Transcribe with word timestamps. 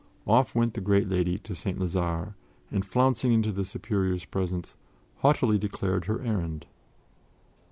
Off 0.25 0.55
went 0.55 0.73
the 0.73 0.81
great 0.81 1.07
lady 1.09 1.37
to 1.37 1.53
St. 1.53 1.77
Lazare, 1.77 2.33
and, 2.71 2.83
flouncing 2.83 3.31
into 3.33 3.51
the 3.51 3.63
Superior's 3.63 4.25
presence, 4.25 4.75
haughtily 5.19 5.59
declared 5.59 6.05
her 6.05 6.21
errand. 6.23 6.65